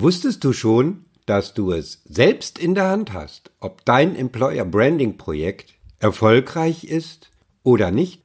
Wusstest 0.00 0.44
du 0.44 0.52
schon, 0.52 1.06
dass 1.26 1.54
du 1.54 1.72
es 1.72 2.02
selbst 2.04 2.60
in 2.60 2.76
der 2.76 2.88
Hand 2.88 3.12
hast, 3.12 3.50
ob 3.58 3.84
dein 3.84 4.14
Employer 4.14 4.64
Branding 4.64 5.16
Projekt 5.16 5.74
erfolgreich 5.98 6.84
ist 6.84 7.32
oder 7.64 7.90
nicht? 7.90 8.22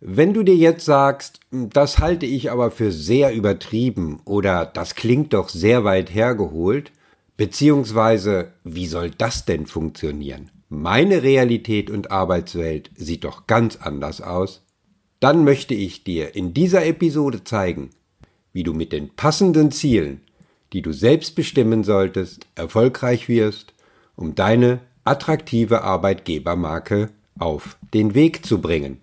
Wenn 0.00 0.34
du 0.34 0.42
dir 0.42 0.56
jetzt 0.56 0.84
sagst, 0.84 1.38
das 1.52 2.00
halte 2.00 2.26
ich 2.26 2.50
aber 2.50 2.72
für 2.72 2.90
sehr 2.90 3.32
übertrieben 3.32 4.22
oder 4.24 4.66
das 4.66 4.96
klingt 4.96 5.34
doch 5.34 5.50
sehr 5.50 5.84
weit 5.84 6.12
hergeholt, 6.12 6.90
beziehungsweise 7.36 8.50
wie 8.64 8.88
soll 8.88 9.10
das 9.10 9.44
denn 9.44 9.66
funktionieren? 9.66 10.50
Meine 10.68 11.22
Realität 11.22 11.90
und 11.90 12.10
Arbeitswelt 12.10 12.90
sieht 12.96 13.22
doch 13.22 13.46
ganz 13.46 13.76
anders 13.76 14.20
aus. 14.20 14.64
Dann 15.20 15.44
möchte 15.44 15.74
ich 15.74 16.02
dir 16.02 16.34
in 16.34 16.54
dieser 16.54 16.84
Episode 16.84 17.44
zeigen, 17.44 17.90
wie 18.52 18.64
du 18.64 18.74
mit 18.74 18.90
den 18.90 19.14
passenden 19.14 19.70
Zielen, 19.70 20.20
die 20.72 20.82
du 20.82 20.92
selbst 20.92 21.36
bestimmen 21.36 21.84
solltest, 21.84 22.46
erfolgreich 22.54 23.28
wirst, 23.28 23.74
um 24.16 24.34
deine 24.34 24.80
attraktive 25.04 25.82
Arbeitgebermarke 25.82 27.10
auf 27.38 27.76
den 27.92 28.14
Weg 28.14 28.44
zu 28.46 28.60
bringen. 28.60 29.00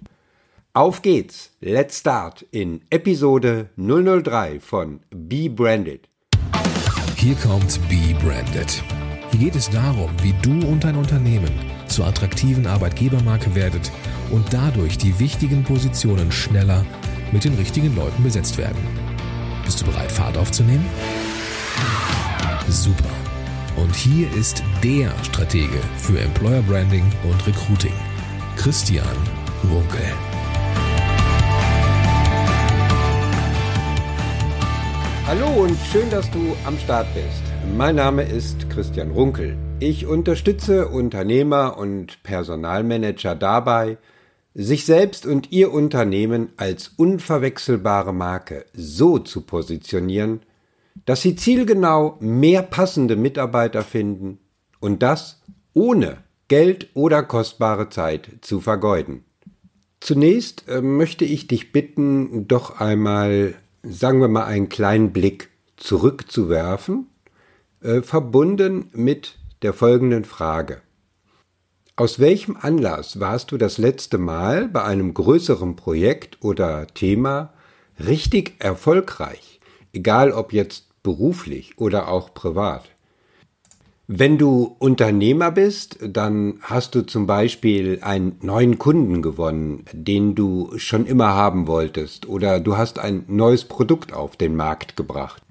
Auf 0.73 1.01
geht's! 1.01 1.51
Let's 1.59 1.99
start 1.99 2.45
in 2.51 2.81
Episode 2.89 3.69
003 3.75 4.59
von 4.59 5.01
Be 5.09 5.49
Branded. 5.49 6.07
Hier 7.17 7.35
kommt 7.35 7.79
Be 7.89 8.15
Branded. 8.23 8.81
Hier 9.31 9.39
geht 9.39 9.55
es 9.55 9.69
darum, 9.69 10.09
wie 10.21 10.33
du 10.41 10.65
und 10.67 10.83
dein 10.83 10.95
Unternehmen 10.95 11.51
zur 11.87 12.07
attraktiven 12.07 12.67
Arbeitgebermarke 12.67 13.53
werdet 13.53 13.91
und 14.31 14.53
dadurch 14.53 14.97
die 14.97 15.19
wichtigen 15.19 15.63
Positionen 15.63 16.31
schneller 16.31 16.85
mit 17.31 17.43
den 17.43 17.55
richtigen 17.55 17.95
Leuten 17.95 18.23
besetzt 18.23 18.57
werden. 18.57 18.79
Bist 19.65 19.81
du 19.81 19.85
bereit, 19.85 20.11
Fahrt 20.11 20.37
aufzunehmen? 20.37 20.85
Super. 22.71 23.11
Und 23.75 23.93
hier 23.93 24.31
ist 24.33 24.63
der 24.81 25.11
Stratege 25.25 25.81
für 25.97 26.17
Employer 26.17 26.61
Branding 26.61 27.03
und 27.29 27.45
Recruiting, 27.45 27.91
Christian 28.55 29.05
Runkel. 29.69 29.99
Hallo 35.27 35.63
und 35.63 35.77
schön, 35.91 36.09
dass 36.09 36.31
du 36.31 36.55
am 36.63 36.77
Start 36.77 37.07
bist. 37.13 37.43
Mein 37.75 37.97
Name 37.97 38.23
ist 38.23 38.69
Christian 38.69 39.11
Runkel. 39.11 39.57
Ich 39.81 40.05
unterstütze 40.05 40.87
Unternehmer 40.87 41.77
und 41.77 42.23
Personalmanager 42.23 43.35
dabei, 43.35 43.97
sich 44.53 44.85
selbst 44.85 45.25
und 45.25 45.51
ihr 45.51 45.73
Unternehmen 45.73 46.53
als 46.55 46.87
unverwechselbare 46.95 48.13
Marke 48.13 48.65
so 48.73 49.19
zu 49.19 49.41
positionieren, 49.41 50.39
dass 51.05 51.21
sie 51.21 51.35
zielgenau 51.35 52.17
mehr 52.19 52.61
passende 52.61 53.15
Mitarbeiter 53.15 53.83
finden 53.83 54.39
und 54.79 55.03
das 55.03 55.41
ohne 55.73 56.17
Geld 56.47 56.89
oder 56.93 57.23
kostbare 57.23 57.89
Zeit 57.89 58.29
zu 58.41 58.59
vergeuden. 58.59 59.23
Zunächst 59.99 60.67
äh, 60.67 60.81
möchte 60.81 61.25
ich 61.25 61.47
dich 61.47 61.71
bitten, 61.71 62.47
doch 62.47 62.79
einmal 62.79 63.55
sagen 63.83 64.19
wir 64.21 64.27
mal, 64.27 64.45
einen 64.45 64.69
kleinen 64.69 65.11
Blick 65.11 65.49
zurückzuwerfen, 65.77 67.07
äh, 67.81 68.01
verbunden 68.01 68.89
mit 68.93 69.37
der 69.61 69.73
folgenden 69.73 70.25
Frage. 70.25 70.81
Aus 71.95 72.19
welchem 72.19 72.57
Anlass 72.59 73.19
warst 73.19 73.51
du 73.51 73.57
das 73.57 73.77
letzte 73.77 74.17
Mal 74.17 74.67
bei 74.67 74.83
einem 74.83 75.13
größeren 75.13 75.75
Projekt 75.75 76.37
oder 76.41 76.87
Thema 76.87 77.53
richtig 77.99 78.55
erfolgreich, 78.59 79.50
egal 79.93 80.31
ob 80.31 80.53
jetzt 80.53 80.85
beruflich 81.03 81.77
oder 81.77 82.07
auch 82.07 82.33
privat? 82.33 82.89
Wenn 84.13 84.37
du 84.37 84.75
Unternehmer 84.77 85.51
bist, 85.51 85.97
dann 86.01 86.55
hast 86.61 86.95
du 86.95 87.01
zum 87.03 87.27
Beispiel 87.27 87.99
einen 88.01 88.35
neuen 88.41 88.77
Kunden 88.77 89.21
gewonnen, 89.21 89.85
den 89.93 90.35
du 90.35 90.73
schon 90.75 91.05
immer 91.05 91.29
haben 91.29 91.65
wolltest, 91.65 92.27
oder 92.27 92.59
du 92.59 92.75
hast 92.75 92.99
ein 92.99 93.23
neues 93.27 93.63
Produkt 93.63 94.11
auf 94.11 94.35
den 94.35 94.57
Markt 94.57 94.97
gebracht. 94.97 95.41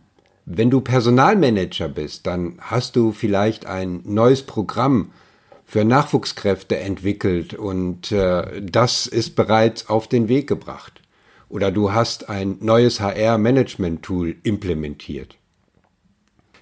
Wenn 0.45 0.69
du 0.69 0.83
Personalmanager 0.83 1.89
bist, 1.89 2.27
dann 2.27 2.59
hast 2.61 2.97
du 2.97 3.13
vielleicht 3.13 3.65
ein 3.65 4.03
neues 4.05 4.43
Programm 4.43 5.11
für 5.65 5.85
Nachwuchskräfte 5.85 6.77
entwickelt 6.77 7.55
und 7.55 8.13
äh, 8.13 8.61
das 8.61 9.07
ist 9.07 9.37
bereits 9.37 9.89
auf 9.89 10.09
den 10.09 10.29
Weg 10.29 10.49
gebracht. 10.49 11.01
Oder 11.51 11.71
du 11.71 11.93
hast 11.93 12.31
ein 12.31 12.57
neues 12.61 13.01
HR-Management-Tool 13.01 14.37
implementiert. 14.45 15.37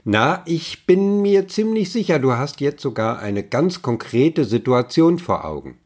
Na, 0.03 0.43
ich 0.47 0.87
bin 0.87 1.21
mir 1.21 1.47
ziemlich 1.47 1.93
sicher, 1.93 2.19
du 2.19 2.32
hast 2.32 2.60
jetzt 2.60 2.81
sogar 2.81 3.19
eine 3.19 3.43
ganz 3.43 3.82
konkrete 3.82 4.47
Situation 4.47 5.19
vor 5.19 5.44
Augen. 5.44 5.78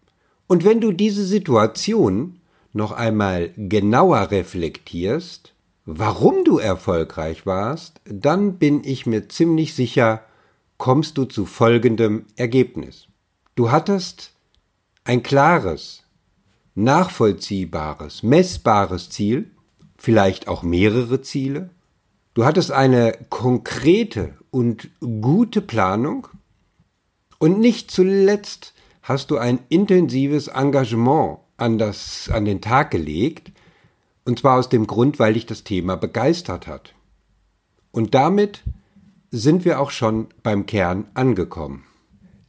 Und 0.46 0.64
wenn 0.64 0.80
du 0.80 0.92
diese 0.92 1.24
Situation 1.24 2.38
noch 2.72 2.92
einmal 2.92 3.50
genauer 3.56 4.30
reflektierst, 4.30 5.52
warum 5.84 6.44
du 6.44 6.58
erfolgreich 6.58 7.44
warst, 7.44 8.00
dann 8.04 8.58
bin 8.58 8.82
ich 8.84 9.06
mir 9.06 9.28
ziemlich 9.28 9.74
sicher, 9.74 10.22
kommst 10.78 11.18
du 11.18 11.24
zu 11.24 11.44
folgendem 11.44 12.26
Ergebnis. 12.36 13.08
Du 13.56 13.72
hattest 13.72 14.32
ein 15.04 15.22
klares, 15.22 16.01
nachvollziehbares, 16.74 18.22
messbares 18.22 19.10
Ziel, 19.10 19.50
vielleicht 19.96 20.48
auch 20.48 20.62
mehrere 20.62 21.22
Ziele, 21.22 21.70
Du 22.34 22.46
hattest 22.46 22.72
eine 22.72 23.18
konkrete 23.28 24.34
und 24.50 24.88
gute 25.00 25.60
Planung 25.60 26.28
und 27.38 27.58
nicht 27.58 27.90
zuletzt 27.90 28.72
hast 29.02 29.30
du 29.30 29.36
ein 29.36 29.58
intensives 29.68 30.48
Engagement 30.48 31.40
an, 31.58 31.76
das, 31.76 32.30
an 32.32 32.46
den 32.46 32.62
Tag 32.62 32.90
gelegt, 32.90 33.52
und 34.24 34.38
zwar 34.38 34.58
aus 34.58 34.70
dem 34.70 34.86
Grund, 34.86 35.18
weil 35.18 35.34
dich 35.34 35.44
das 35.44 35.64
Thema 35.64 35.96
begeistert 35.96 36.66
hat. 36.66 36.94
Und 37.90 38.14
damit 38.14 38.62
sind 39.30 39.66
wir 39.66 39.78
auch 39.78 39.90
schon 39.90 40.28
beim 40.42 40.64
Kern 40.64 41.08
angekommen. 41.12 41.84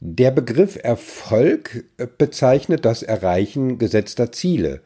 Der 0.06 0.32
Begriff 0.32 0.78
Erfolg 0.82 1.86
bezeichnet 2.18 2.84
das 2.84 3.02
Erreichen 3.02 3.78
gesetzter 3.78 4.32
Ziele, 4.32 4.82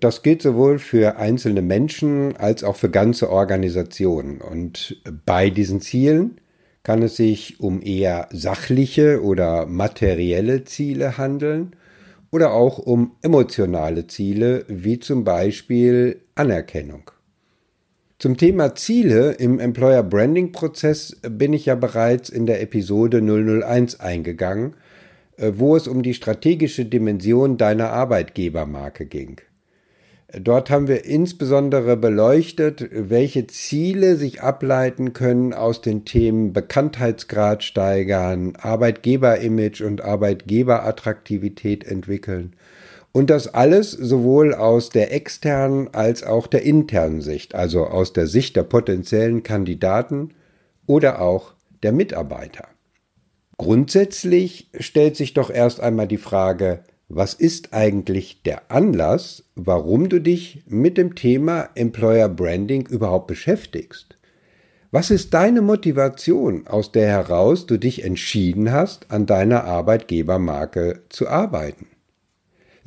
das 0.00 0.22
gilt 0.22 0.40
sowohl 0.40 0.78
für 0.78 1.18
einzelne 1.18 1.60
Menschen 1.60 2.34
als 2.34 2.64
auch 2.64 2.76
für 2.76 2.88
ganze 2.88 3.28
Organisationen. 3.28 4.40
Und 4.40 5.02
bei 5.26 5.50
diesen 5.50 5.82
Zielen 5.82 6.40
kann 6.82 7.02
es 7.02 7.16
sich 7.16 7.60
um 7.60 7.82
eher 7.82 8.26
sachliche 8.32 9.22
oder 9.22 9.66
materielle 9.66 10.64
Ziele 10.64 11.18
handeln 11.18 11.76
oder 12.30 12.54
auch 12.54 12.78
um 12.78 13.16
emotionale 13.20 14.06
Ziele, 14.06 14.64
wie 14.66 14.98
zum 14.98 15.24
Beispiel 15.24 16.22
Anerkennung. 16.36 17.10
Zum 18.20 18.36
Thema 18.36 18.74
Ziele 18.74 19.34
im 19.34 19.60
Employer 19.60 20.02
Branding 20.02 20.50
Prozess 20.50 21.16
bin 21.22 21.52
ich 21.52 21.66
ja 21.66 21.76
bereits 21.76 22.28
in 22.28 22.46
der 22.46 22.60
Episode 22.60 23.22
001 23.22 24.00
eingegangen, 24.00 24.74
äh, 25.36 25.52
wo 25.54 25.76
es 25.76 25.86
um 25.86 26.02
die 26.02 26.14
strategische 26.14 26.84
Dimension 26.84 27.58
deiner 27.58 27.90
Arbeitgebermarke 27.90 29.06
ging. 29.06 29.40
Dort 30.36 30.68
haben 30.68 30.88
wir 30.88 31.04
insbesondere 31.04 31.96
beleuchtet, 31.96 32.88
welche 32.90 33.46
Ziele 33.46 34.16
sich 34.16 34.42
ableiten 34.42 35.12
können 35.12 35.54
aus 35.54 35.80
den 35.80 36.04
Themen 36.04 36.52
Bekanntheitsgrad 36.52 37.62
steigern, 37.62 38.54
Arbeitgeberimage 38.56 39.86
und 39.86 40.00
Arbeitgeberattraktivität 40.00 41.84
entwickeln. 41.84 42.54
Und 43.18 43.30
das 43.30 43.52
alles 43.52 43.90
sowohl 43.90 44.54
aus 44.54 44.90
der 44.90 45.12
externen 45.12 45.92
als 45.92 46.22
auch 46.22 46.46
der 46.46 46.62
internen 46.62 47.20
Sicht, 47.20 47.52
also 47.52 47.84
aus 47.84 48.12
der 48.12 48.28
Sicht 48.28 48.54
der 48.54 48.62
potenziellen 48.62 49.42
Kandidaten 49.42 50.34
oder 50.86 51.20
auch 51.20 51.54
der 51.82 51.90
Mitarbeiter. 51.90 52.68
Grundsätzlich 53.56 54.70
stellt 54.78 55.16
sich 55.16 55.34
doch 55.34 55.50
erst 55.50 55.80
einmal 55.80 56.06
die 56.06 56.16
Frage, 56.16 56.84
was 57.08 57.34
ist 57.34 57.74
eigentlich 57.74 58.44
der 58.44 58.70
Anlass, 58.70 59.42
warum 59.56 60.08
du 60.08 60.20
dich 60.20 60.62
mit 60.68 60.96
dem 60.96 61.16
Thema 61.16 61.70
Employer 61.74 62.28
Branding 62.28 62.86
überhaupt 62.86 63.26
beschäftigst? 63.26 64.16
Was 64.92 65.10
ist 65.10 65.34
deine 65.34 65.60
Motivation, 65.60 66.68
aus 66.68 66.92
der 66.92 67.08
heraus 67.08 67.66
du 67.66 67.78
dich 67.78 68.04
entschieden 68.04 68.70
hast, 68.70 69.10
an 69.10 69.26
deiner 69.26 69.64
Arbeitgebermarke 69.64 71.02
zu 71.08 71.26
arbeiten? 71.26 71.88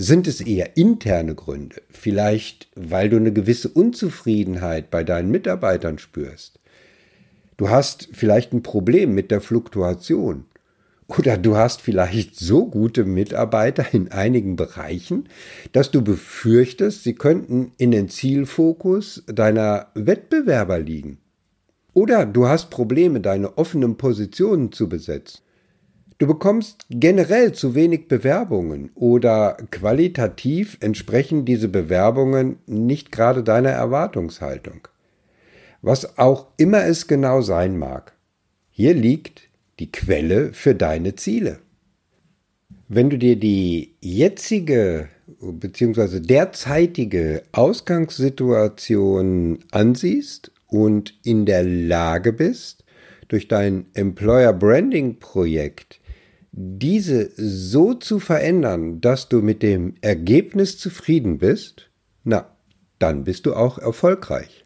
Sind 0.03 0.25
es 0.25 0.41
eher 0.41 0.77
interne 0.77 1.35
Gründe, 1.35 1.75
vielleicht 1.91 2.69
weil 2.73 3.07
du 3.07 3.17
eine 3.17 3.31
gewisse 3.31 3.69
Unzufriedenheit 3.69 4.89
bei 4.89 5.03
deinen 5.03 5.29
Mitarbeitern 5.29 5.99
spürst? 5.99 6.59
Du 7.55 7.69
hast 7.69 8.09
vielleicht 8.11 8.51
ein 8.51 8.63
Problem 8.63 9.13
mit 9.13 9.29
der 9.29 9.41
Fluktuation 9.41 10.45
oder 11.07 11.37
du 11.37 11.55
hast 11.55 11.81
vielleicht 11.81 12.35
so 12.35 12.65
gute 12.65 13.05
Mitarbeiter 13.05 13.93
in 13.93 14.11
einigen 14.11 14.55
Bereichen, 14.55 15.29
dass 15.71 15.91
du 15.91 16.01
befürchtest, 16.01 17.03
sie 17.03 17.13
könnten 17.13 17.71
in 17.77 17.91
den 17.91 18.09
Zielfokus 18.09 19.21
deiner 19.27 19.89
Wettbewerber 19.93 20.79
liegen. 20.79 21.19
Oder 21.93 22.25
du 22.25 22.47
hast 22.47 22.71
Probleme, 22.71 23.19
deine 23.19 23.55
offenen 23.55 23.97
Positionen 23.97 24.71
zu 24.71 24.89
besetzen. 24.89 25.43
Du 26.21 26.27
bekommst 26.27 26.85
generell 26.91 27.51
zu 27.51 27.73
wenig 27.73 28.07
Bewerbungen 28.07 28.91
oder 28.93 29.57
qualitativ 29.71 30.77
entsprechen 30.79 31.45
diese 31.45 31.67
Bewerbungen 31.67 32.59
nicht 32.67 33.11
gerade 33.11 33.41
deiner 33.41 33.71
Erwartungshaltung. 33.71 34.87
Was 35.81 36.19
auch 36.19 36.45
immer 36.57 36.85
es 36.85 37.07
genau 37.07 37.41
sein 37.41 37.75
mag. 37.75 38.13
Hier 38.69 38.93
liegt 38.93 39.49
die 39.79 39.91
Quelle 39.91 40.53
für 40.53 40.75
deine 40.75 41.15
Ziele. 41.15 41.57
Wenn 42.87 43.09
du 43.09 43.17
dir 43.17 43.35
die 43.35 43.95
jetzige 43.99 45.09
bzw. 45.39 46.19
derzeitige 46.19 47.41
Ausgangssituation 47.51 49.57
ansiehst 49.71 50.51
und 50.67 51.15
in 51.23 51.47
der 51.47 51.63
Lage 51.63 52.31
bist, 52.31 52.83
durch 53.27 53.47
dein 53.47 53.87
Employer 53.95 54.53
Branding 54.53 55.17
Projekt 55.17 56.00
diese 56.51 57.31
so 57.35 57.93
zu 57.93 58.19
verändern, 58.19 58.99
dass 59.01 59.29
du 59.29 59.41
mit 59.41 59.63
dem 59.63 59.95
Ergebnis 60.01 60.77
zufrieden 60.77 61.37
bist, 61.37 61.89
na, 62.23 62.55
dann 62.99 63.23
bist 63.23 63.45
du 63.45 63.55
auch 63.55 63.77
erfolgreich. 63.77 64.65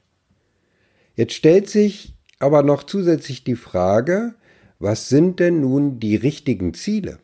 Jetzt 1.15 1.33
stellt 1.33 1.69
sich 1.69 2.15
aber 2.39 2.63
noch 2.63 2.83
zusätzlich 2.83 3.43
die 3.43 3.55
Frage, 3.55 4.35
was 4.79 5.09
sind 5.09 5.39
denn 5.39 5.61
nun 5.61 5.99
die 5.99 6.15
richtigen 6.15 6.73
Ziele? 6.73 7.19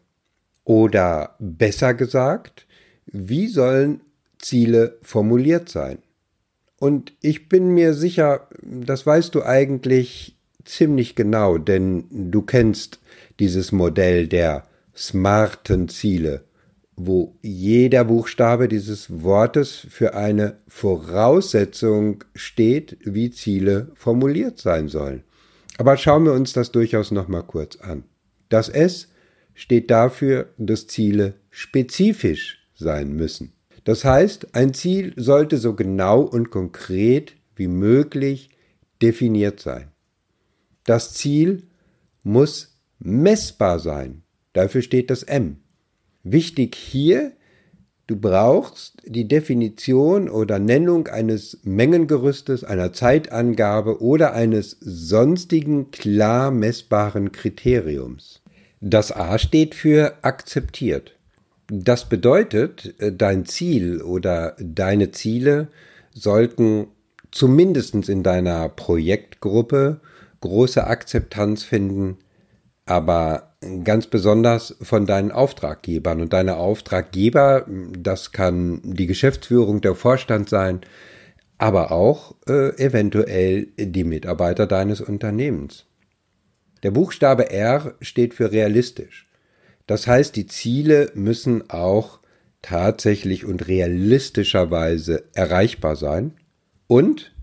Oder 0.64 1.36
besser 1.40 1.94
gesagt, 1.94 2.66
wie 3.06 3.48
sollen 3.48 4.02
Ziele 4.40 4.98
formuliert 5.02 5.70
sein? 5.70 5.98
Und 6.78 7.14
ich 7.22 7.50
bin 7.50 7.74
mir 7.74 7.94
sicher, 7.94 8.48
das 8.62 9.06
weißt 9.06 9.36
du 9.36 9.44
eigentlich 9.44 10.38
ziemlich 10.64 11.16
genau, 11.16 11.58
denn 11.58 12.06
du 12.10 12.42
kennst 12.42 13.01
dieses 13.42 13.72
Modell 13.72 14.28
der 14.28 14.64
smarten 14.96 15.90
Ziele, 15.90 16.46
wo 16.96 17.36
jeder 17.42 18.06
Buchstabe 18.06 18.68
dieses 18.68 19.24
Wortes 19.24 19.88
für 19.90 20.14
eine 20.14 20.60
Voraussetzung 20.68 22.24
steht, 22.36 22.98
wie 23.04 23.32
Ziele 23.32 23.92
formuliert 23.96 24.60
sein 24.60 24.90
sollen. 24.90 25.24
Aber 25.80 25.98
schauen 25.98 26.26
wir 26.26 26.34
uns 26.34 26.54
das 26.54 26.72
durchaus 26.72 27.10
noch 27.10 27.28
mal 27.28 27.42
kurz 27.42 27.78
an. 27.78 28.04
Das 28.50 28.70
S 28.70 29.08
steht 29.56 29.90
dafür, 29.90 30.50
dass 30.60 30.86
Ziele 30.86 31.34
spezifisch 31.50 32.60
sein 32.76 33.14
müssen. 33.14 33.54
Das 33.86 34.06
heißt, 34.06 34.54
ein 34.54 34.76
Ziel 34.76 35.14
sollte 35.16 35.58
so 35.58 35.74
genau 35.74 36.22
und 36.22 36.52
konkret 36.52 37.36
wie 37.56 37.68
möglich 37.68 38.52
definiert 39.02 39.60
sein. 39.60 39.88
Das 40.84 41.16
Ziel 41.16 41.64
muss 42.24 42.71
messbar 43.04 43.80
sein. 43.80 44.24
Dafür 44.54 44.82
steht 44.82 45.10
das 45.10 45.24
M. 45.24 45.58
Wichtig 46.24 46.76
hier, 46.76 47.32
du 48.08 48.16
brauchst 48.16 49.02
die 49.06 49.28
Definition 49.28 50.30
oder 50.30 50.60
Nennung 50.60 51.08
eines 51.08 51.60
Mengengerüstes, 51.64 52.64
einer 52.64 52.94
Zeitangabe 52.94 54.02
oder 54.02 54.34
eines 54.34 54.78
sonstigen 54.82 55.92
klar 55.92 56.52
messbaren 56.52 57.32
Kriteriums. 57.32 58.42
Das 58.82 59.12
A 59.12 59.38
steht 59.38 59.76
für 59.76 60.16
akzeptiert. 60.22 61.16
Das 61.68 62.10
bedeutet, 62.10 62.94
dein 63.00 63.46
Ziel 63.46 64.02
oder 64.02 64.56
deine 64.60 65.12
Ziele 65.12 65.70
sollten 66.14 66.88
zumindest 67.32 68.10
in 68.10 68.24
deiner 68.24 68.68
Projektgruppe 68.68 70.02
große 70.42 70.86
Akzeptanz 70.86 71.64
finden, 71.64 72.18
aber 72.86 73.56
ganz 73.84 74.08
besonders 74.08 74.76
von 74.82 75.06
deinen 75.06 75.32
Auftraggebern. 75.32 76.22
Und 76.22 76.34
deine 76.34 76.58
Auftraggeber, 76.58 77.66
das 77.98 78.32
kann 78.32 78.82
die 78.84 79.08
Geschäftsführung, 79.08 79.82
der 79.82 79.96
Vorstand 79.96 80.50
sein, 80.50 80.82
aber 81.58 81.92
auch 81.92 82.36
äh, 82.48 82.76
eventuell 82.84 83.68
die 83.78 84.04
Mitarbeiter 84.04 84.66
deines 84.66 85.00
Unternehmens. 85.00 85.86
Der 86.84 86.92
Buchstabe 86.92 87.52
R 87.52 87.94
steht 88.02 88.34
für 88.34 88.52
realistisch. 88.52 89.28
Das 89.86 90.08
heißt, 90.08 90.36
die 90.36 90.48
Ziele 90.48 91.12
müssen 91.14 91.70
auch 91.70 92.20
tatsächlich 92.62 93.46
und 93.46 93.68
realistischerweise 93.68 95.24
erreichbar 95.34 95.96
sein. 95.96 96.34
Und, 96.88 97.34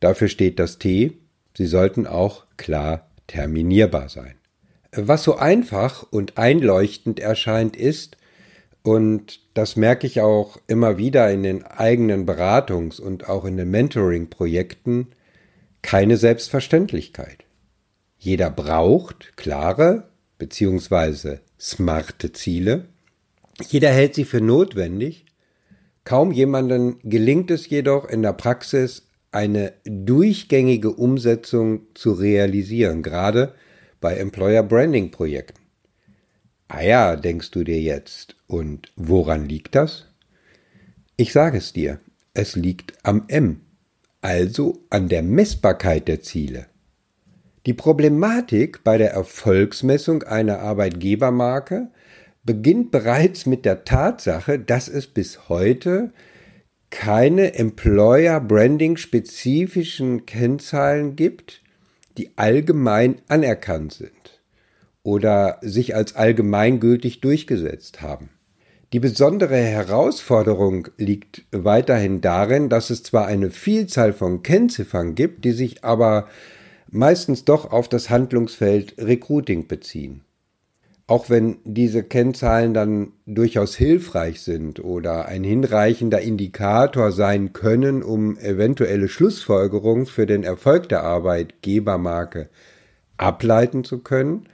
dafür 0.00 0.28
steht 0.28 0.58
das 0.58 0.78
T, 0.78 1.18
sie 1.56 1.66
sollten 1.66 2.06
auch 2.06 2.46
klar 2.56 3.10
terminierbar 3.26 4.08
sein. 4.08 4.36
Was 4.96 5.24
so 5.24 5.36
einfach 5.36 6.06
und 6.10 6.38
einleuchtend 6.38 7.20
erscheint 7.20 7.76
ist, 7.76 8.16
und 8.82 9.40
das 9.54 9.76
merke 9.76 10.06
ich 10.06 10.20
auch 10.20 10.58
immer 10.68 10.96
wieder 10.96 11.30
in 11.30 11.42
den 11.42 11.64
eigenen 11.64 12.24
Beratungs- 12.26 13.00
und 13.00 13.28
auch 13.28 13.44
in 13.44 13.56
den 13.56 13.70
Mentoring-Projekten, 13.70 15.08
keine 15.82 16.16
Selbstverständlichkeit. 16.16 17.44
Jeder 18.16 18.48
braucht 18.48 19.36
klare 19.36 20.08
bzw 20.38 21.38
smarte 21.60 22.32
Ziele. 22.32 22.86
Jeder 23.68 23.90
hält 23.90 24.14
sie 24.14 24.24
für 24.24 24.40
notwendig. 24.40 25.26
Kaum 26.04 26.30
jemanden 26.30 27.00
gelingt 27.02 27.50
es 27.50 27.68
jedoch 27.68 28.08
in 28.08 28.22
der 28.22 28.34
Praxis, 28.34 29.08
eine 29.32 29.72
durchgängige 29.84 30.90
Umsetzung 30.92 31.82
zu 31.94 32.12
realisieren, 32.12 33.02
gerade 33.02 33.54
bei 34.06 34.18
Employer 34.18 34.62
Branding 34.62 35.10
Projekten. 35.10 35.62
Ah 36.68 36.80
ja, 36.80 37.16
denkst 37.16 37.50
du 37.50 37.64
dir 37.64 37.80
jetzt. 37.80 38.36
Und 38.46 38.92
woran 38.94 39.48
liegt 39.48 39.74
das? 39.74 40.04
Ich 41.16 41.32
sage 41.32 41.58
es 41.58 41.72
dir, 41.72 41.98
es 42.32 42.54
liegt 42.54 42.92
am 43.02 43.24
M, 43.26 43.62
also 44.20 44.78
an 44.90 45.08
der 45.08 45.24
Messbarkeit 45.24 46.06
der 46.06 46.22
Ziele. 46.22 46.66
Die 47.66 47.74
Problematik 47.74 48.84
bei 48.84 48.96
der 48.96 49.10
Erfolgsmessung 49.10 50.22
einer 50.22 50.60
Arbeitgebermarke 50.60 51.90
beginnt 52.44 52.92
bereits 52.92 53.44
mit 53.44 53.64
der 53.64 53.82
Tatsache, 53.82 54.60
dass 54.60 54.86
es 54.86 55.08
bis 55.08 55.48
heute 55.48 56.12
keine 56.90 57.54
Employer 57.54 58.40
Branding 58.40 58.98
spezifischen 58.98 60.26
Kennzahlen 60.26 61.16
gibt, 61.16 61.64
die 62.18 62.36
allgemein 62.36 63.20
anerkannt 63.28 63.92
sind 63.92 64.42
oder 65.02 65.58
sich 65.62 65.94
als 65.94 66.16
allgemeingültig 66.16 67.20
durchgesetzt 67.20 68.02
haben. 68.02 68.30
Die 68.92 69.00
besondere 69.00 69.56
Herausforderung 69.56 70.88
liegt 70.96 71.44
weiterhin 71.50 72.20
darin, 72.20 72.68
dass 72.68 72.90
es 72.90 73.02
zwar 73.02 73.26
eine 73.26 73.50
Vielzahl 73.50 74.12
von 74.12 74.42
Kennziffern 74.42 75.14
gibt, 75.14 75.44
die 75.44 75.52
sich 75.52 75.84
aber 75.84 76.28
meistens 76.90 77.44
doch 77.44 77.72
auf 77.72 77.88
das 77.88 78.10
Handlungsfeld 78.10 78.94
Recruiting 78.98 79.66
beziehen. 79.66 80.22
Auch 81.08 81.30
wenn 81.30 81.58
diese 81.64 82.02
Kennzahlen 82.02 82.74
dann 82.74 83.12
durchaus 83.26 83.76
hilfreich 83.76 84.40
sind 84.40 84.82
oder 84.82 85.26
ein 85.26 85.44
hinreichender 85.44 86.20
Indikator 86.20 87.12
sein 87.12 87.52
können, 87.52 88.02
um 88.02 88.36
eventuelle 88.38 89.08
Schlussfolgerungen 89.08 90.06
für 90.06 90.26
den 90.26 90.42
Erfolg 90.42 90.88
der 90.88 91.04
Arbeitgebermarke 91.04 92.48
ableiten 93.18 93.84
zu 93.84 94.00
können, 94.00 94.48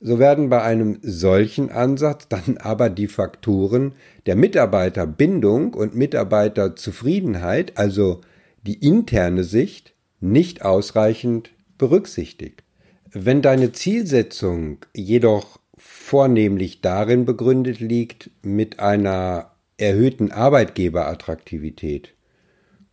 so 0.00 0.18
werden 0.18 0.50
bei 0.50 0.62
einem 0.62 0.98
solchen 1.02 1.70
Ansatz 1.70 2.28
dann 2.28 2.56
aber 2.58 2.90
die 2.90 3.06
Faktoren 3.06 3.92
der 4.26 4.34
Mitarbeiterbindung 4.34 5.74
und 5.74 5.94
Mitarbeiterzufriedenheit, 5.94 7.78
also 7.78 8.20
die 8.66 8.84
interne 8.86 9.44
Sicht, 9.44 9.94
nicht 10.20 10.64
ausreichend 10.64 11.50
berücksichtigt. 11.78 12.64
Wenn 13.12 13.42
deine 13.42 13.70
Zielsetzung 13.70 14.78
jedoch 14.92 15.60
vornehmlich 16.04 16.82
darin 16.82 17.24
begründet 17.24 17.80
liegt, 17.80 18.30
mit 18.42 18.78
einer 18.78 19.52
erhöhten 19.78 20.30
Arbeitgeberattraktivität 20.30 22.14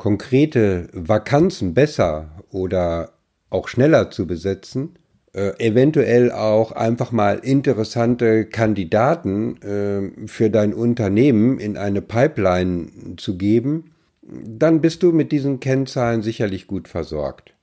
konkrete 0.02 0.88
Vakanzen 0.94 1.76
besser 1.76 2.32
oder 2.50 3.12
auch 3.52 3.68
schneller 3.68 4.10
zu 4.10 4.26
besetzen, 4.26 4.98
äh, 5.34 5.52
eventuell 5.60 6.32
auch 6.32 6.72
einfach 6.72 7.12
mal 7.12 7.38
interessante 7.38 8.46
Kandidaten 8.46 9.58
äh, 9.62 10.28
für 10.28 10.50
dein 10.50 10.74
Unternehmen 10.74 11.60
in 11.60 11.78
eine 11.78 12.02
Pipeline 12.02 12.88
zu 13.18 13.38
geben, 13.38 13.92
dann 14.24 14.82
bist 14.82 15.04
du 15.04 15.12
mit 15.12 15.32
diesen 15.32 15.60
Kennzahlen 15.60 16.24
sicherlich 16.24 16.66
gut 16.66 16.88
versorgt. 16.88 17.54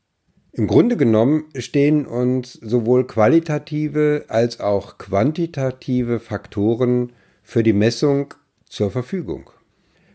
Im 0.58 0.66
Grunde 0.66 0.96
genommen 0.96 1.44
stehen 1.56 2.04
uns 2.04 2.54
sowohl 2.54 3.06
qualitative 3.06 4.24
als 4.26 4.58
auch 4.58 4.98
quantitative 4.98 6.18
Faktoren 6.18 7.12
für 7.44 7.62
die 7.62 7.72
Messung 7.72 8.34
zur 8.68 8.90
Verfügung. 8.90 9.50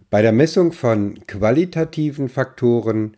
Bei 0.10 0.22
der 0.22 0.34
Messung 0.34 0.74
von 0.74 1.26
qualitativen 1.28 2.28
Faktoren 2.28 3.16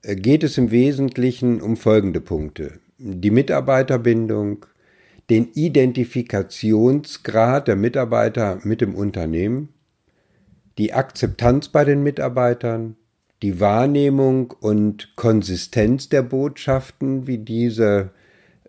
äh, 0.00 0.16
geht 0.16 0.44
es 0.44 0.56
im 0.56 0.70
Wesentlichen 0.70 1.60
um 1.60 1.76
folgende 1.76 2.22
Punkte. 2.22 2.80
Die 2.96 3.30
Mitarbeiterbindung, 3.30 4.64
den 5.28 5.52
Identifikationsgrad 5.52 7.68
der 7.68 7.76
Mitarbeiter 7.76 8.60
mit 8.62 8.80
dem 8.80 8.94
Unternehmen, 8.94 9.68
die 10.78 10.94
Akzeptanz 10.94 11.68
bei 11.68 11.84
den 11.84 12.02
Mitarbeitern, 12.02 12.96
die 13.42 13.60
Wahrnehmung 13.60 14.52
und 14.52 15.16
Konsistenz 15.16 16.08
der 16.08 16.22
Botschaften, 16.22 17.26
wie 17.26 17.38
diese 17.38 18.10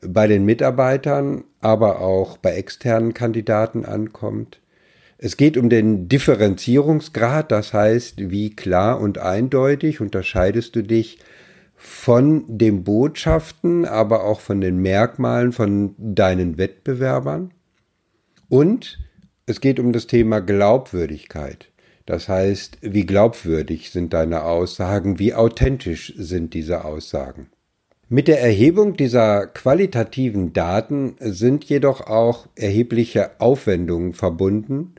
bei 0.02 0.28
den 0.28 0.44
Mitarbeitern, 0.44 1.44
aber 1.62 2.02
auch 2.02 2.38
bei 2.38 2.56
externen 2.56 3.14
Kandidaten 3.14 3.86
ankommt. 3.86 4.60
Es 5.18 5.38
geht 5.38 5.56
um 5.56 5.70
den 5.70 6.10
Differenzierungsgrad, 6.10 7.52
das 7.52 7.72
heißt, 7.74 8.30
wie 8.30 8.56
klar 8.56 9.00
und 9.00 9.20
eindeutig 9.20 10.02
unterscheidest 10.02 10.76
du 10.76 10.82
dich 10.82 11.20
von 11.76 12.44
den 12.48 12.84
Botschaften, 12.84 13.86
aber 13.86 14.26
auch 14.26 14.40
von 14.40 14.60
den 14.60 14.78
Merkmalen 14.78 15.52
von 15.52 15.96
deinen 15.98 16.58
Wettbewerbern. 16.58 17.52
Und 18.50 19.00
es 19.46 19.62
geht 19.62 19.80
um 19.80 19.94
das 19.94 20.08
Thema 20.08 20.40
Glaubwürdigkeit. 20.42 21.73
Das 22.06 22.28
heißt, 22.28 22.80
wie 22.82 23.06
glaubwürdig 23.06 23.92
sind 23.92 24.14
deine 24.14 24.44
Aussagen, 24.44 25.20
wie 25.20 25.34
authentisch 25.34 26.14
sind 26.18 26.54
diese 26.54 26.84
Aussagen. 26.84 27.48
Mit 28.10 28.28
der 28.28 28.42
Erhebung 28.42 28.98
dieser 28.98 29.48
qualitativen 29.48 30.54
Daten 30.54 31.16
sind 31.20 31.64
jedoch 31.64 32.02
auch 32.02 32.48
erhebliche 32.56 33.40
Aufwendungen 33.40 34.14
verbunden, 34.14 34.96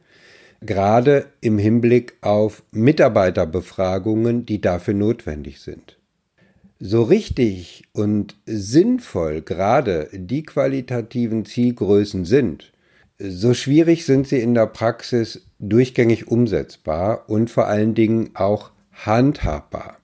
gerade 0.62 1.26
im 1.40 1.58
Hinblick 1.58 2.14
auf 2.22 2.62
Mitarbeiterbefragungen, 2.72 4.46
die 4.46 4.60
dafür 4.60 4.94
notwendig 4.94 5.60
sind. 5.60 5.98
So 6.80 7.02
richtig 7.02 7.84
und 7.92 8.36
sinnvoll 8.46 9.42
gerade 9.42 10.08
die 10.12 10.42
qualitativen 10.42 11.44
Zielgrößen 11.44 12.24
sind, 12.24 12.72
so 13.18 13.54
schwierig 13.54 14.04
sind 14.06 14.26
sie 14.26 14.40
in 14.40 14.54
der 14.54 14.66
Praxis 14.66 15.46
durchgängig 15.68 16.28
umsetzbar 16.28 17.28
und 17.28 17.50
vor 17.50 17.66
allen 17.66 17.94
Dingen 17.94 18.30
auch 18.34 18.70
handhabbar. 18.92 19.96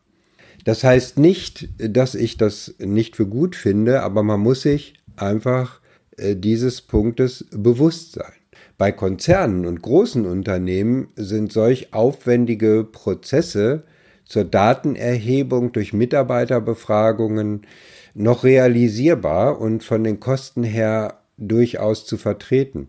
Das 0.64 0.84
heißt 0.84 1.18
nicht, 1.18 1.68
dass 1.78 2.14
ich 2.14 2.36
das 2.36 2.74
nicht 2.78 3.16
für 3.16 3.26
gut 3.26 3.56
finde, 3.56 4.02
aber 4.02 4.22
man 4.22 4.40
muss 4.40 4.62
sich 4.62 4.94
einfach 5.16 5.80
äh, 6.16 6.36
dieses 6.36 6.82
Punktes 6.82 7.46
bewusst 7.50 8.12
sein. 8.12 8.32
Bei 8.76 8.92
Konzernen 8.92 9.66
und 9.66 9.82
großen 9.82 10.26
Unternehmen 10.26 11.08
sind 11.16 11.52
solch 11.52 11.92
aufwendige 11.92 12.84
Prozesse 12.84 13.84
zur 14.24 14.44
Datenerhebung 14.44 15.72
durch 15.72 15.92
Mitarbeiterbefragungen 15.92 17.66
noch 18.14 18.44
realisierbar 18.44 19.60
und 19.60 19.84
von 19.84 20.04
den 20.04 20.20
Kosten 20.20 20.62
her 20.62 21.20
durchaus 21.36 22.06
zu 22.06 22.16
vertreten. 22.16 22.88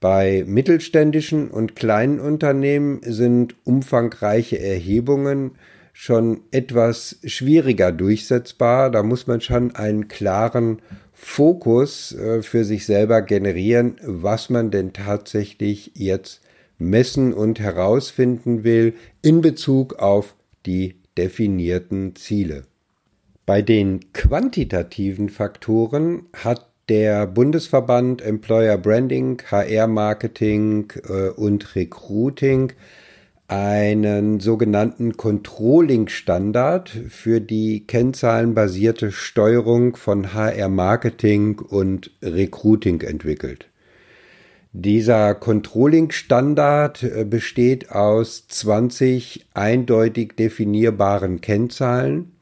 Bei 0.00 0.44
mittelständischen 0.46 1.50
und 1.50 1.74
kleinen 1.74 2.20
Unternehmen 2.20 3.00
sind 3.02 3.54
umfangreiche 3.64 4.58
Erhebungen 4.58 5.52
schon 5.92 6.42
etwas 6.50 7.18
schwieriger 7.24 7.90
durchsetzbar. 7.90 8.90
Da 8.90 9.02
muss 9.02 9.26
man 9.26 9.40
schon 9.40 9.74
einen 9.74 10.08
klaren 10.08 10.82
Fokus 11.14 12.12
äh, 12.12 12.42
für 12.42 12.64
sich 12.64 12.84
selber 12.84 13.22
generieren, 13.22 13.96
was 14.02 14.50
man 14.50 14.70
denn 14.70 14.92
tatsächlich 14.92 15.92
jetzt 15.94 16.42
messen 16.78 17.32
und 17.32 17.58
herausfinden 17.58 18.62
will 18.64 18.92
in 19.22 19.40
Bezug 19.40 19.94
auf 19.94 20.34
die 20.66 20.96
definierten 21.16 22.14
Ziele. 22.16 22.64
Bei 23.46 23.62
den 23.62 24.12
quantitativen 24.12 25.30
Faktoren 25.30 26.26
hat 26.34 26.68
der 26.88 27.26
Bundesverband 27.26 28.22
Employer 28.22 28.78
Branding, 28.78 29.42
HR 29.50 29.86
Marketing 29.86 30.92
äh, 31.08 31.30
und 31.30 31.74
Recruiting 31.74 32.72
einen 33.48 34.40
sogenannten 34.40 35.16
Controlling-Standard 35.16 36.90
für 37.08 37.40
die 37.40 37.86
kennzahlenbasierte 37.86 39.12
Steuerung 39.12 39.94
von 39.94 40.34
HR-Marketing 40.34 41.60
und 41.60 42.10
Recruiting 42.22 43.02
entwickelt. 43.02 43.68
Dieser 44.72 45.34
Controlling-Standard 45.34 47.02
äh, 47.02 47.24
besteht 47.24 47.90
aus 47.92 48.48
20 48.48 49.46
eindeutig 49.54 50.34
definierbaren 50.36 51.40
Kennzahlen, 51.40 52.32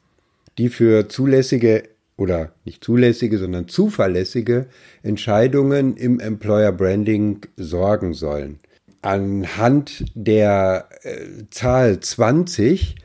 die 0.56 0.68
für 0.68 1.08
zulässige 1.08 1.84
oder 2.16 2.52
nicht 2.64 2.84
zulässige, 2.84 3.38
sondern 3.38 3.68
zuverlässige 3.68 4.66
Entscheidungen 5.02 5.96
im 5.96 6.20
Employer 6.20 6.72
Branding 6.72 7.40
sorgen 7.56 8.14
sollen 8.14 8.60
anhand 9.04 10.04
der 10.14 10.88
äh, 11.02 11.44
Zahl 11.50 12.00
20 12.00 12.96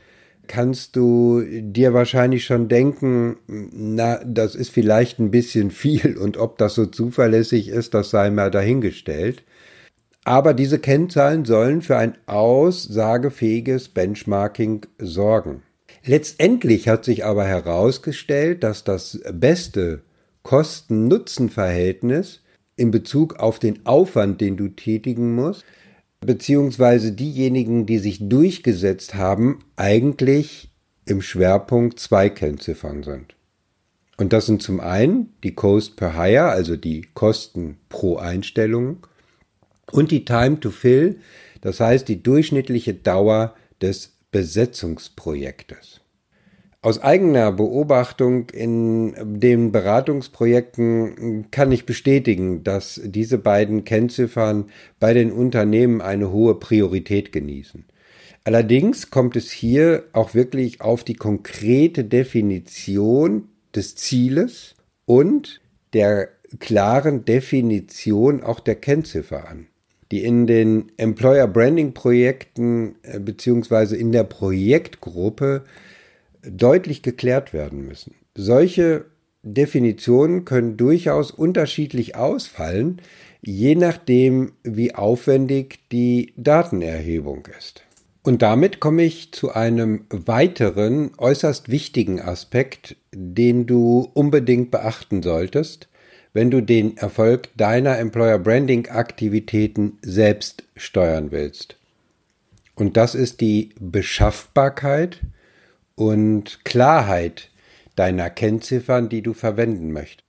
kannst 0.46 0.96
du 0.96 1.44
dir 1.46 1.92
wahrscheinlich 1.92 2.44
schon 2.44 2.68
denken, 2.68 3.36
na, 3.46 4.18
das 4.24 4.56
ist 4.56 4.70
vielleicht 4.70 5.20
ein 5.20 5.30
bisschen 5.30 5.70
viel 5.70 6.16
und 6.16 6.38
ob 6.38 6.58
das 6.58 6.74
so 6.74 6.86
zuverlässig 6.86 7.68
ist, 7.68 7.94
das 7.94 8.10
sei 8.10 8.30
mal 8.30 8.50
dahingestellt. 8.50 9.44
Aber 10.24 10.54
diese 10.54 10.78
Kennzahlen 10.78 11.44
sollen 11.44 11.82
für 11.82 11.96
ein 11.98 12.16
aussagefähiges 12.26 13.90
Benchmarking 13.90 14.86
sorgen. 14.98 15.62
Letztendlich 16.04 16.88
hat 16.88 17.04
sich 17.04 17.24
aber 17.24 17.44
herausgestellt, 17.44 18.62
dass 18.64 18.84
das 18.84 19.20
beste 19.32 20.02
Kosten-Nutzen-Verhältnis 20.42 22.40
in 22.76 22.90
Bezug 22.90 23.36
auf 23.36 23.58
den 23.58 23.84
Aufwand, 23.84 24.40
den 24.40 24.56
du 24.56 24.68
tätigen 24.68 25.34
musst, 25.34 25.64
beziehungsweise 26.20 27.12
diejenigen, 27.12 27.86
die 27.86 27.98
sich 27.98 28.28
durchgesetzt 28.28 29.14
haben, 29.14 29.58
eigentlich 29.76 30.70
im 31.04 31.20
Schwerpunkt 31.22 31.98
zwei 31.98 32.30
Kennziffern 32.30 33.02
sind. 33.02 33.34
Und 34.16 34.32
das 34.32 34.46
sind 34.46 34.62
zum 34.62 34.80
einen 34.80 35.34
die 35.42 35.54
Cost 35.54 35.96
per 35.96 36.14
Hire, 36.14 36.48
also 36.48 36.76
die 36.76 37.08
Kosten 37.14 37.78
pro 37.88 38.16
Einstellung, 38.16 39.06
und 39.92 40.10
die 40.10 40.24
Time 40.24 40.60
to 40.60 40.70
Fill, 40.70 41.18
das 41.62 41.80
heißt 41.80 42.06
die 42.08 42.22
durchschnittliche 42.22 42.94
Dauer 42.94 43.54
des 43.82 44.12
Besetzungsprojektes. 44.30 46.00
Aus 46.82 47.02
eigener 47.02 47.52
Beobachtung 47.52 48.48
in 48.50 49.14
den 49.38 49.70
Beratungsprojekten 49.70 51.50
kann 51.50 51.72
ich 51.72 51.84
bestätigen, 51.84 52.64
dass 52.64 53.00
diese 53.04 53.36
beiden 53.36 53.84
Kennziffern 53.84 54.70
bei 54.98 55.12
den 55.12 55.30
Unternehmen 55.30 56.00
eine 56.00 56.32
hohe 56.32 56.54
Priorität 56.54 57.32
genießen. 57.32 57.84
Allerdings 58.44 59.10
kommt 59.10 59.36
es 59.36 59.50
hier 59.50 60.04
auch 60.14 60.32
wirklich 60.32 60.80
auf 60.80 61.04
die 61.04 61.16
konkrete 61.16 62.04
Definition 62.04 63.48
des 63.74 63.96
Zieles 63.96 64.74
und 65.04 65.60
der 65.92 66.28
klaren 66.60 67.26
Definition 67.26 68.42
auch 68.42 68.60
der 68.60 68.76
Kennziffer 68.76 69.48
an 69.48 69.66
die 70.10 70.24
in 70.24 70.46
den 70.46 70.90
Employer 70.96 71.46
Branding 71.46 71.94
Projekten 71.94 72.96
äh, 73.02 73.18
beziehungsweise 73.20 73.96
in 73.96 74.12
der 74.12 74.24
Projektgruppe 74.24 75.64
deutlich 76.42 77.02
geklärt 77.02 77.52
werden 77.52 77.86
müssen. 77.86 78.14
Solche 78.34 79.04
Definitionen 79.42 80.44
können 80.44 80.76
durchaus 80.76 81.30
unterschiedlich 81.30 82.16
ausfallen, 82.16 83.00
je 83.42 83.74
nachdem, 83.74 84.52
wie 84.62 84.94
aufwendig 84.94 85.80
die 85.92 86.32
Datenerhebung 86.36 87.46
ist. 87.58 87.84
Und 88.22 88.42
damit 88.42 88.80
komme 88.80 89.02
ich 89.02 89.32
zu 89.32 89.52
einem 89.52 90.04
weiteren 90.10 91.12
äußerst 91.16 91.70
wichtigen 91.70 92.20
Aspekt, 92.20 92.96
den 93.14 93.66
du 93.66 94.10
unbedingt 94.12 94.70
beachten 94.70 95.22
solltest, 95.22 95.88
wenn 96.32 96.50
du 96.50 96.60
den 96.60 96.96
Erfolg 96.96 97.48
deiner 97.56 97.98
Employer 97.98 98.38
Branding 98.38 98.88
Aktivitäten 98.88 99.98
selbst 100.02 100.64
steuern 100.76 101.30
willst. 101.32 101.76
Und 102.74 102.96
das 102.96 103.14
ist 103.14 103.40
die 103.40 103.70
Beschaffbarkeit 103.78 105.20
und 105.96 106.64
Klarheit 106.64 107.50
deiner 107.96 108.30
Kennziffern, 108.30 109.08
die 109.08 109.22
du 109.22 109.34
verwenden 109.34 109.92
möchtest. 109.92 110.24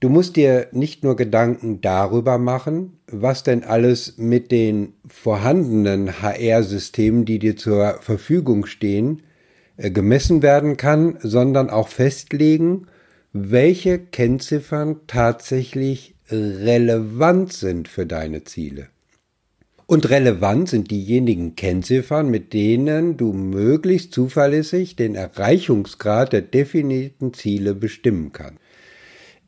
Du 0.00 0.08
musst 0.10 0.36
dir 0.36 0.68
nicht 0.72 1.02
nur 1.02 1.16
Gedanken 1.16 1.80
darüber 1.80 2.36
machen, 2.36 2.98
was 3.06 3.42
denn 3.42 3.64
alles 3.64 4.18
mit 4.18 4.50
den 4.50 4.94
vorhandenen 5.06 6.20
HR-Systemen, 6.20 7.24
die 7.24 7.38
dir 7.38 7.56
zur 7.56 7.98
Verfügung 8.02 8.66
stehen, 8.66 9.22
äh, 9.76 9.90
gemessen 9.90 10.42
werden 10.42 10.76
kann, 10.76 11.16
sondern 11.20 11.70
auch 11.70 11.88
festlegen, 11.88 12.86
welche 13.34 13.98
Kennziffern 13.98 15.00
tatsächlich 15.08 16.14
relevant 16.30 17.52
sind 17.52 17.88
für 17.88 18.06
deine 18.06 18.44
Ziele. 18.44 18.86
Und 19.86 20.08
relevant 20.08 20.68
sind 20.68 20.90
diejenigen 20.90 21.56
Kennziffern, 21.56 22.30
mit 22.30 22.52
denen 22.52 23.16
du 23.16 23.32
möglichst 23.32 24.14
zuverlässig 24.14 24.96
den 24.96 25.16
Erreichungsgrad 25.16 26.32
der 26.32 26.42
definierten 26.42 27.34
Ziele 27.34 27.74
bestimmen 27.74 28.32
kannst. 28.32 28.60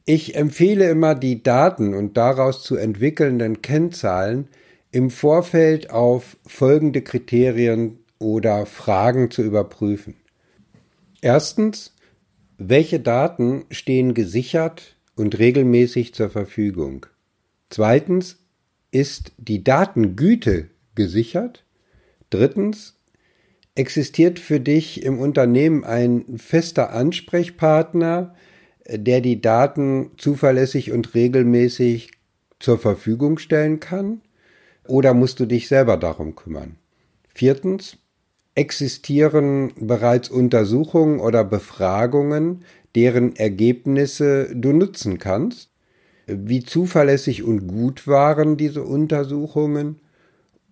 Ich 0.05 0.35
empfehle 0.35 0.91
immer, 0.91 1.15
die 1.15 1.43
Daten 1.45 1.95
und 1.95 2.17
daraus 2.17 2.65
zu 2.65 2.77
entwickelnden 2.77 3.63
Kennzahlen 3.63 4.49
im 4.91 5.11
Vorfeld 5.11 5.91
auf 5.91 6.37
folgende 6.45 7.03
Kriterien 7.03 7.99
oder 8.19 8.67
Fragen 8.67 9.31
zu 9.31 9.43
überprüfen. 9.43 10.15
Erstens, 11.23 11.96
welche 12.59 13.01
Daten 13.01 13.65
stehen 13.71 14.15
gesichert 14.15 14.97
und 15.15 15.39
regelmäßig 15.39 16.15
zur 16.15 16.31
Verfügung? 16.31 17.07
Zweitens, 17.71 18.39
ist 18.91 19.33
die 19.37 19.63
Datengüte 19.63 20.71
gesichert? 20.95 21.65
Drittens, 22.31 22.95
existiert 23.75 24.39
für 24.39 24.59
dich 24.59 25.03
im 25.03 25.19
Unternehmen 25.19 25.85
ein 25.85 26.39
fester 26.39 26.93
Ansprechpartner, 26.93 28.35
der 28.89 29.21
die 29.21 29.41
Daten 29.41 30.13
zuverlässig 30.17 30.93
und 30.93 31.15
regelmäßig 31.15 32.13
zur 32.59 32.79
Verfügung 32.79 33.39
stellen 33.39 33.81
kann? 33.81 34.23
Oder 34.89 35.15
musst 35.15 35.41
du 35.41 35.47
dich 35.47 35.69
selber 35.69 35.97
darum 35.97 36.37
kümmern? 36.37 36.77
Viertens, 37.35 37.99
existieren 38.57 39.73
bereits 39.79 40.29
Untersuchungen 40.29 41.21
oder 41.21 41.45
Befragungen, 41.45 42.65
deren 42.97 43.37
Ergebnisse 43.37 44.51
du 44.53 44.73
nutzen 44.73 45.19
kannst? 45.19 45.71
Wie 46.27 46.65
zuverlässig 46.65 47.45
und 47.45 47.69
gut 47.69 48.09
waren 48.09 48.57
diese 48.57 48.83
Untersuchungen? 48.83 50.01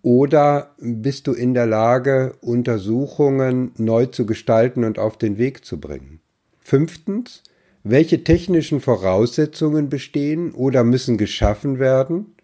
Oder 0.03 0.75
bist 0.79 1.27
du 1.27 1.33
in 1.33 1.55
der 1.55 1.67
Lage, 1.67 2.35
Untersuchungen 2.41 3.73
neu 3.77 4.07
zu 4.07 4.27
gestalten 4.27 4.85
und 4.85 4.99
auf 4.99 5.17
den 5.17 5.39
Weg 5.39 5.65
zu 5.65 5.79
bringen? 5.79 6.21
Fünftens, 6.61 7.43
welche 7.85 8.25
technischen 8.25 8.81
Voraussetzungen 8.81 9.91
bestehen 9.91 10.53
oder 10.53 10.85
müssen 10.85 11.19
geschaffen 11.19 11.79
werden, 11.79 12.35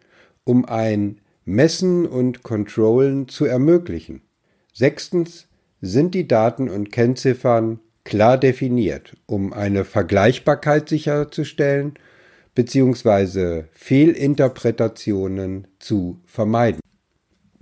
um 0.44 0.66
ein 0.66 1.18
Messen 1.46 2.06
und 2.06 2.42
Controllen 2.42 3.28
zu 3.28 3.46
ermöglichen? 3.46 4.20
Sechstens, 4.72 5.46
sind 5.80 6.14
die 6.14 6.28
Daten 6.28 6.68
und 6.68 6.92
Kennziffern 6.92 7.80
klar 8.04 8.38
definiert, 8.38 9.16
um 9.26 9.52
eine 9.52 9.84
Vergleichbarkeit 9.84 10.88
sicherzustellen 10.88 11.94
bzw. 12.54 13.64
Fehlinterpretationen 13.72 15.66
zu 15.78 16.20
vermeiden. 16.26 16.80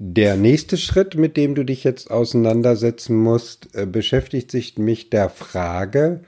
Der 0.00 0.36
nächste 0.36 0.76
Schritt, 0.76 1.16
mit 1.16 1.36
dem 1.36 1.54
du 1.56 1.64
dich 1.64 1.82
jetzt 1.82 2.10
auseinandersetzen 2.10 3.16
musst, 3.16 3.74
äh, 3.74 3.84
beschäftigt 3.84 4.50
sich 4.50 4.78
mit 4.78 5.12
der 5.12 5.28
Frage, 5.28 6.20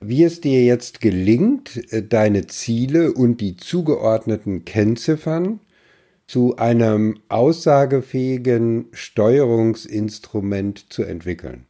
wie 0.00 0.24
es 0.24 0.42
dir 0.42 0.62
jetzt 0.62 1.00
gelingt, 1.00 1.92
äh, 1.92 2.02
deine 2.02 2.46
Ziele 2.46 3.12
und 3.12 3.40
die 3.40 3.56
zugeordneten 3.56 4.66
Kennziffern 4.66 5.60
zu 6.28 6.56
einem 6.58 7.16
aussagefähigen 7.28 8.86
Steuerungsinstrument 8.92 10.92
zu 10.92 11.02
entwickeln. 11.02 11.64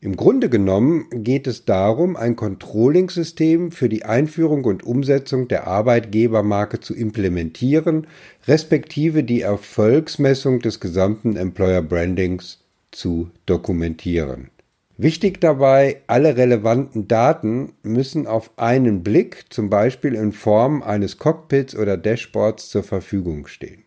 Im 0.00 0.16
Grunde 0.16 0.48
genommen 0.48 1.06
geht 1.10 1.46
es 1.46 1.64
darum, 1.64 2.14
ein 2.14 2.36
Controlling-System 2.36 3.72
für 3.72 3.88
die 3.88 4.04
Einführung 4.04 4.64
und 4.64 4.84
Umsetzung 4.84 5.48
der 5.48 5.66
Arbeitgebermarke 5.66 6.78
zu 6.78 6.94
implementieren, 6.94 8.06
respektive 8.46 9.24
die 9.24 9.40
Erfolgsmessung 9.40 10.60
des 10.60 10.78
gesamten 10.78 11.36
Employer 11.36 11.82
Brandings 11.82 12.60
zu 12.92 13.30
dokumentieren. 13.46 14.50
Wichtig 14.96 15.40
dabei, 15.40 16.02
alle 16.06 16.36
relevanten 16.36 17.08
Daten 17.08 17.72
müssen 17.82 18.28
auf 18.28 18.52
einen 18.56 19.02
Blick, 19.02 19.46
zum 19.50 19.68
Beispiel 19.68 20.14
in 20.14 20.32
Form 20.32 20.82
eines 20.82 21.18
Cockpits 21.18 21.74
oder 21.74 21.96
Dashboards, 21.96 22.68
zur 22.68 22.84
Verfügung 22.84 23.48
stehen. 23.48 23.84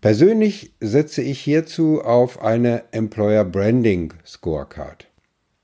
Persönlich 0.00 0.72
setze 0.80 1.22
ich 1.22 1.38
hierzu 1.38 2.02
auf 2.02 2.42
eine 2.42 2.82
Employer 2.90 3.44
Branding 3.44 4.12
Scorecard. 4.26 5.06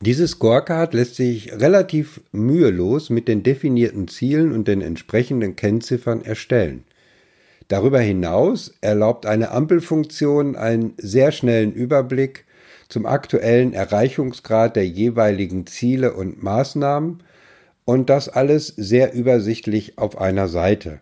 Diese 0.01 0.29
Scorecard 0.29 0.95
lässt 0.95 1.17
sich 1.17 1.53
relativ 1.53 2.21
mühelos 2.31 3.11
mit 3.11 3.27
den 3.27 3.43
definierten 3.43 4.07
Zielen 4.07 4.53
und 4.53 4.69
den 4.69 4.81
entsprechenden 4.81 5.57
Kennziffern 5.57 6.25
erstellen. 6.25 6.85
Darüber 7.67 7.99
hinaus 7.99 8.73
erlaubt 8.81 9.27
eine 9.27 9.51
Ampelfunktion 9.51 10.55
einen 10.55 10.95
sehr 10.99 11.33
schnellen 11.33 11.73
Überblick 11.73 12.45
zum 12.89 13.07
aktuellen 13.07 13.73
Erreichungsgrad 13.73 14.77
der 14.77 14.87
jeweiligen 14.87 15.67
Ziele 15.67 16.15
und 16.15 16.43
Maßnahmen 16.43 17.23
und 17.85 18.11
das 18.11 18.29
alles 18.29 18.69
sehr 18.69 19.15
übersichtlich 19.15 19.99
auf 19.99 20.21
einer 20.21 20.49
Seite. 20.49 21.01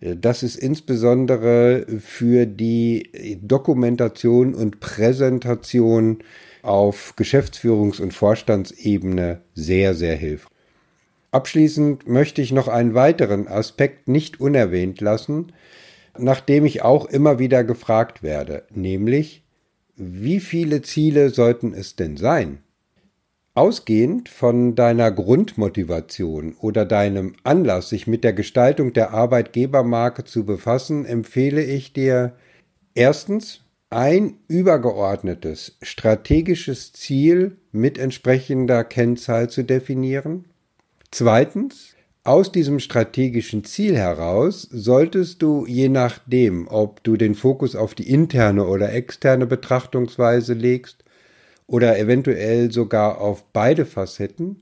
Das 0.00 0.42
ist 0.42 0.56
insbesondere 0.56 1.84
für 1.98 2.46
die 2.46 3.38
Dokumentation 3.42 4.54
und 4.54 4.80
Präsentation 4.80 6.18
auf 6.62 7.14
Geschäftsführungs- 7.18 8.00
und 8.00 8.14
Vorstandsebene 8.14 9.42
sehr, 9.54 9.94
sehr 9.94 10.16
hilfreich. 10.16 10.50
Abschließend 11.32 12.08
möchte 12.08 12.42
ich 12.42 12.50
noch 12.50 12.66
einen 12.66 12.94
weiteren 12.94 13.46
Aspekt 13.46 14.08
nicht 14.08 14.40
unerwähnt 14.40 15.00
lassen, 15.00 15.52
nach 16.18 16.40
dem 16.40 16.64
ich 16.64 16.82
auch 16.82 17.06
immer 17.06 17.38
wieder 17.38 17.62
gefragt 17.62 18.22
werde, 18.22 18.64
nämlich 18.74 19.42
wie 20.02 20.40
viele 20.40 20.80
Ziele 20.80 21.28
sollten 21.28 21.74
es 21.74 21.94
denn 21.94 22.16
sein? 22.16 22.62
Ausgehend 23.52 24.30
von 24.30 24.74
deiner 24.74 25.12
Grundmotivation 25.12 26.54
oder 26.58 26.86
deinem 26.86 27.34
Anlass, 27.44 27.90
sich 27.90 28.06
mit 28.06 28.24
der 28.24 28.32
Gestaltung 28.32 28.94
der 28.94 29.10
Arbeitgebermarke 29.10 30.24
zu 30.24 30.46
befassen, 30.46 31.04
empfehle 31.04 31.62
ich 31.62 31.92
dir 31.92 32.32
erstens 32.94 33.60
ein 33.90 34.38
übergeordnetes 34.48 35.76
strategisches 35.82 36.94
Ziel 36.94 37.58
mit 37.70 37.98
entsprechender 37.98 38.84
Kennzahl 38.84 39.50
zu 39.50 39.64
definieren. 39.64 40.46
Zweitens 41.10 41.94
aus 42.22 42.52
diesem 42.52 42.80
strategischen 42.80 43.64
Ziel 43.64 43.96
heraus 43.96 44.68
solltest 44.70 45.40
du, 45.40 45.64
je 45.66 45.88
nachdem, 45.88 46.68
ob 46.68 47.02
du 47.02 47.16
den 47.16 47.34
Fokus 47.34 47.74
auf 47.74 47.94
die 47.94 48.10
interne 48.10 48.66
oder 48.66 48.92
externe 48.92 49.46
Betrachtungsweise 49.46 50.52
legst 50.52 51.02
oder 51.66 51.98
eventuell 51.98 52.70
sogar 52.72 53.20
auf 53.20 53.44
beide 53.52 53.86
Facetten, 53.86 54.60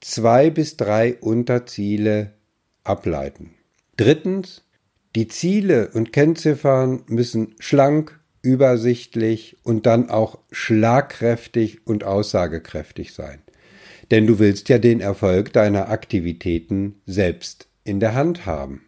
zwei 0.00 0.50
bis 0.50 0.76
drei 0.76 1.16
Unterziele 1.20 2.32
ableiten. 2.82 3.50
Drittens, 3.96 4.62
die 5.14 5.28
Ziele 5.28 5.90
und 5.94 6.12
Kennziffern 6.12 7.04
müssen 7.06 7.54
schlank, 7.60 8.18
übersichtlich 8.42 9.56
und 9.62 9.86
dann 9.86 10.10
auch 10.10 10.38
schlagkräftig 10.50 11.86
und 11.86 12.04
aussagekräftig 12.04 13.12
sein 13.12 13.40
denn 14.10 14.26
du 14.26 14.38
willst 14.38 14.68
ja 14.68 14.78
den 14.78 15.00
Erfolg 15.00 15.52
deiner 15.52 15.88
Aktivitäten 15.88 16.96
selbst 17.06 17.68
in 17.84 18.00
der 18.00 18.14
Hand 18.14 18.46
haben. 18.46 18.82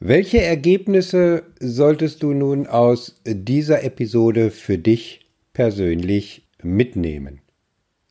Welche 0.00 0.42
Ergebnisse 0.42 1.44
solltest 1.60 2.22
du 2.22 2.34
nun 2.34 2.66
aus 2.66 3.20
dieser 3.26 3.84
Episode 3.84 4.50
für 4.50 4.76
dich 4.76 5.30
persönlich 5.52 6.46
mitnehmen? 6.62 7.40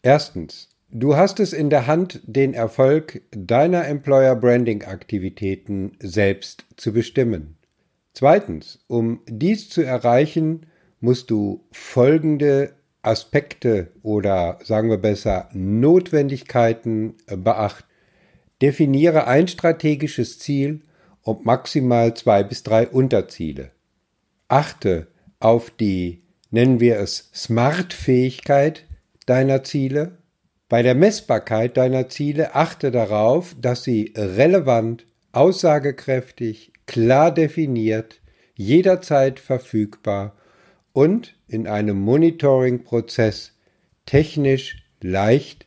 Erstens, 0.02 0.70
du 0.90 1.16
hast 1.16 1.40
es 1.40 1.54
in 1.54 1.70
der 1.70 1.88
Hand, 1.88 2.22
den 2.26 2.54
Erfolg 2.54 3.22
deiner 3.32 3.88
Employer 3.88 4.36
Branding 4.36 4.84
Aktivitäten 4.84 5.92
selbst 6.00 6.66
zu 6.78 6.94
bestimmen. 6.94 7.58
Zweitens, 8.14 8.80
um 8.88 9.22
dies 9.28 9.70
zu 9.70 9.82
erreichen, 9.82 10.66
musst 11.00 11.32
du 11.32 11.64
folgende 11.72 12.74
Aspekte 13.04 13.92
oder 14.02 14.60
sagen 14.63 14.89
wir 14.89 14.98
besser 14.98 15.50
Notwendigkeiten 15.54 17.16
äh, 17.28 17.38
beachten. 17.38 17.88
Definiere 18.62 19.28
ein 19.28 19.48
strategisches 19.48 20.39
Ziel 20.39 20.82
und 21.22 21.46
maximal 21.46 22.13
zwei 22.16 22.44
bis 22.44 22.63
drei 22.63 22.88
Unterziele. 22.88 23.72
Achte 24.48 25.08
auf 25.39 25.70
die, 25.70 26.24
nennen 26.50 26.80
wir 26.80 27.00
es, 27.00 27.30
Smart-Fähigkeit 27.34 28.86
deiner 29.26 29.63
Ziele. 29.63 30.18
Bei 30.70 30.82
der 30.82 30.96
Messbarkeit 30.96 31.76
deiner 31.76 32.08
Ziele 32.08 32.56
achte 32.56 32.89
darauf, 32.89 33.56
dass 33.60 33.84
sie 33.84 34.13
relevant, 34.16 35.06
aussagekräftig, 35.34 36.72
klar 36.86 37.34
definiert, 37.34 38.22
jederzeit 38.56 39.39
verfügbar 39.39 40.36
und 40.94 41.36
in 41.48 41.68
einem 41.68 42.00
Monitoring-Prozess 42.00 43.54
technisch 44.06 44.84
leicht 45.02 45.66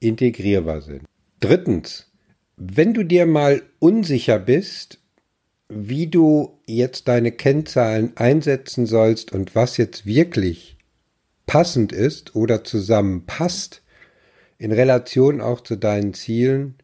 integrierbar 0.00 0.82
sind. 0.82 1.04
Drittens, 1.40 2.10
wenn 2.56 2.94
du 2.94 3.04
dir 3.04 3.26
mal 3.26 3.62
unsicher 3.78 4.38
bist, 4.38 4.98
wie 5.68 6.06
du 6.06 6.58
jetzt 6.66 7.08
deine 7.08 7.32
Kennzahlen 7.32 8.12
einsetzen 8.16 8.86
sollst 8.86 9.32
und 9.32 9.54
was 9.54 9.76
jetzt 9.76 10.04
wirklich 10.06 10.76
passend 11.46 11.92
ist 11.92 12.34
oder 12.34 12.64
zusammenpasst, 12.64 13.82
in 14.58 14.72
Relation 14.72 15.40
auch 15.40 15.60
zu 15.60 15.76
deinen 15.76 16.14
Zielen, 16.14 16.76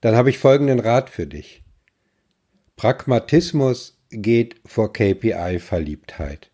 dann 0.00 0.16
habe 0.16 0.30
ich 0.30 0.38
folgenden 0.38 0.80
Rat 0.80 1.08
für 1.08 1.26
dich. 1.26 1.62
Pragmatismus 2.76 3.98
geht 4.10 4.56
vor 4.66 4.92
KPI-Verliebtheit. 4.92 6.51